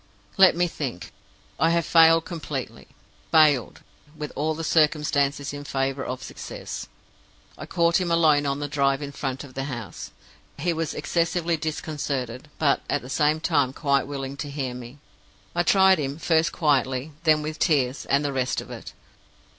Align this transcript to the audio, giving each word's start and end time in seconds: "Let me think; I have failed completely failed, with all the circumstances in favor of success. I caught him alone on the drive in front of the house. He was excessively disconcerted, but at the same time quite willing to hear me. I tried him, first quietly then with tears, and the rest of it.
"Let 0.35 0.55
me 0.55 0.65
think; 0.65 1.11
I 1.59 1.69
have 1.69 1.85
failed 1.85 2.25
completely 2.25 2.87
failed, 3.31 3.81
with 4.17 4.31
all 4.35 4.55
the 4.55 4.63
circumstances 4.63 5.53
in 5.53 5.63
favor 5.63 6.03
of 6.03 6.23
success. 6.23 6.87
I 7.55 7.67
caught 7.67 8.01
him 8.01 8.09
alone 8.09 8.47
on 8.47 8.57
the 8.57 8.67
drive 8.67 9.03
in 9.03 9.11
front 9.11 9.43
of 9.43 9.53
the 9.53 9.65
house. 9.65 10.09
He 10.57 10.73
was 10.73 10.95
excessively 10.95 11.55
disconcerted, 11.55 12.47
but 12.57 12.81
at 12.89 13.03
the 13.03 13.11
same 13.11 13.39
time 13.39 13.73
quite 13.73 14.07
willing 14.07 14.37
to 14.37 14.49
hear 14.49 14.73
me. 14.73 14.97
I 15.53 15.61
tried 15.61 15.99
him, 15.99 16.17
first 16.17 16.51
quietly 16.51 17.11
then 17.23 17.43
with 17.43 17.59
tears, 17.59 18.05
and 18.07 18.25
the 18.25 18.33
rest 18.33 18.59
of 18.59 18.71
it. 18.71 18.93